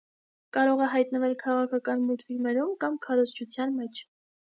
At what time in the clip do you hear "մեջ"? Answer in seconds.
3.81-4.07